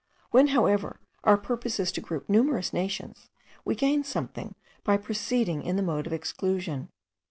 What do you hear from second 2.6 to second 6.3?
nations, we gain something by proceeding in the mode of